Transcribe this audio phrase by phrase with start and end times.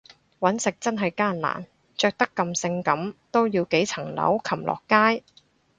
[0.39, 5.23] 搵食真係艱難，着得咁性感都要幾層樓擒落街